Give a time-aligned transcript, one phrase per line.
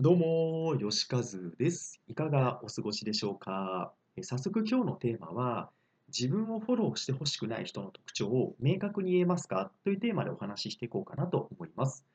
[0.00, 1.24] どうも、吉和
[1.58, 2.00] です。
[2.06, 3.92] いかがお過ごしでしょうか？
[4.16, 5.70] え早速今日のテーマは、
[6.06, 9.72] 自分をフォローしてほしくない人の特徴を明確に言えますか？
[9.82, 12.06] というテーマでお話ししていこうかなと思います。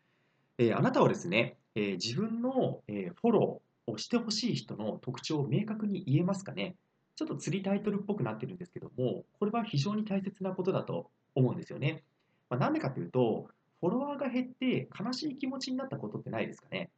[0.59, 6.75] えーあなたはですね、えー自分の、えーフォローをしてほしい人の特徴を明確に言えますかね？
[7.17, 12.05] ちょっと釣りタイトルっぽくなってるんですけども、これは非常に大切なことだと思うんですよね。
[12.49, 13.49] まあ、なんでかというと、
[13.81, 16.89] フォロワーが減って悲しい気持ちになったことってないですかね？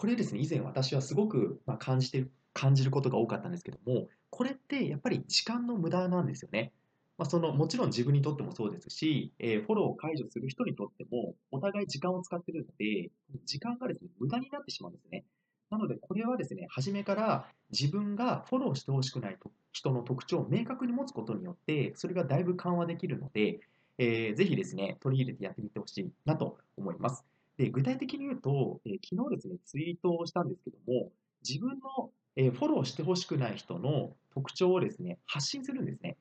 [0.00, 6.72] これですね、以前私はすごく、感じてる感じることが多かったんですけども、これってやっぱり時間の無駄なんですよね。
[7.18, 13.10] まあ、その、もちろん自分にとってもそうですし、えーフォローを解除する人にとっても、お互い時間を使ってるので、
[13.44, 15.26] 時間がですね、無駄になってしまうんですね。
[15.68, 19.36] なので、これはですね、初めから自分がフォローしてほしくない
[19.72, 23.60] 人の特徴を明確に持つことによって、それがだいぶ緩和できるので、
[23.98, 27.29] えーぜひですね、取り入れてやってみてほしいなと思います。
[27.60, 31.12] で、具体的に言うと、えー昨日ですね、ツイートをしたんですけども、
[31.46, 36.16] 自分の、えーフォローしてほしくない人の特徴をですね、発信するんですね。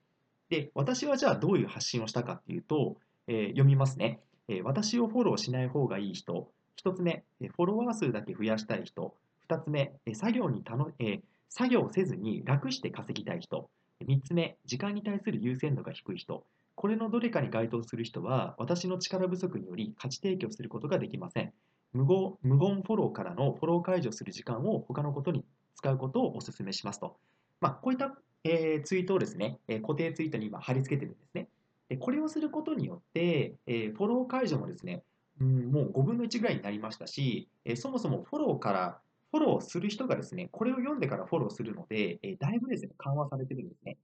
[0.49, 2.97] で、私はじゃあどういう発信をしたかっていうと、
[3.27, 4.19] えー読みますね。
[4.49, 9.15] えー私をフォローしない方がいい人、1つ目、えフォロワー数だけ増やしたい人、
[9.47, 13.69] 2つ目、え作業にたの、えー作業せずに楽して稼ぎたい人、
[14.05, 16.45] 3つ目、時間に対する優先度が低い人、
[16.79, 21.53] これのどれかに該当する人は、私の力不足により価値提供することができません。
[21.91, 25.43] 無言無言フォローからのフォロー解除する時間を他のことに
[25.75, 27.17] 使うことをお勧めしますと。
[27.59, 31.49] まあ、こういった、えーツイートをですね、えー固定ツイートに今貼り付けてるんですね。
[31.89, 35.03] でこれをすることによって、えーフォロー解除もですね、
[35.41, 43.97] うんもう5分の1ぐらいになりましたし、えそもそもフォローからフォローする人がですね、これを読んでからフォローするので、えだいぶですね、緩和されてるんですね。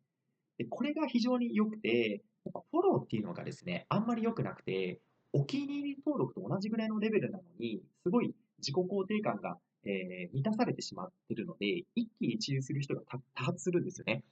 [0.57, 2.21] で、これが非常に良くて、
[2.71, 4.99] フォローっていうのがですね、あんまり良くなくて、
[5.33, 14.23] お気に入り登録と同じぐらいのレベルなのに、すごい自己肯定感が、えー満たされてしまってるので、一喜一憂する人が多多発するんですよね。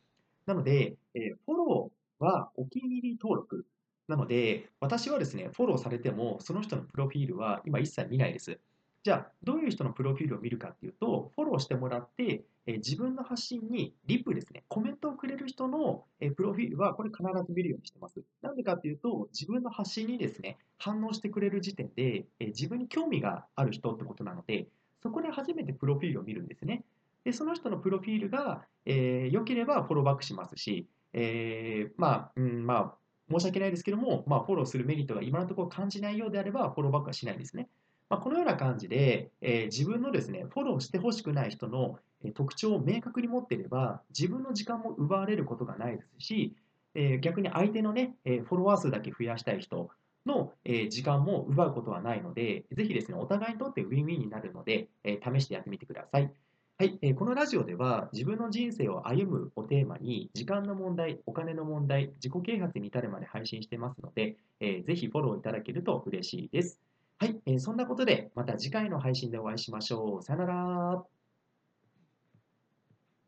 [0.46, 3.66] なので、えーフォローはお気に入り登録。
[4.08, 8.60] なので、私はですね、フォローされても、その人のプロフィールは今一切見ないです。
[9.04, 18.22] じゃあ、どういう人のプロフィールを見るかっていうと、フォローしてもらって、え自分の発信にリプですね、コメントをくれる人の、えプロフィールはこれ必ず見るようにしてます。
[18.42, 24.68] なんでかっていうと、自分の発信にですね、反応してくれる時点で、え自分に興味がある人ってことなので、
[25.02, 26.84] そこで初めてプロフィールを見るんですね。
[27.26, 32.98] で、その人のプロフィールが、えー良ければフォローバックしますし、えーまあ、うん、まあ、
[33.32, 37.70] 申し訳ないですけども、まあ、フォローするメリットが今のところ感じないようであれば、フォローバックはしないんですね。
[38.14, 41.98] まあ、このような感じで、えー自分のですね、フォローしてほしくない人の
[42.36, 46.56] 特徴を明確に持っていれば、自分の時間も奪われることがないですし、
[46.94, 49.90] えー逆に相手のね、えフォロワー数だけ増やしたい人
[50.28, 56.32] の、え時間も奪うことはないので、ぜひですね、お互いにとってウィンウィンになるので、え試してやってみてください。
[56.78, 66.80] はい、えーこのラジオでは自分の人生を歩むをテーマに時間の問題、お金の問題、自己啓発に至るまで配信してますので、えーぜひフォローいただけると嬉しいです。
[67.20, 70.24] はい、えーそんなことでまた次回の配信でお会いしましょう。
[70.24, 71.13] さよなら。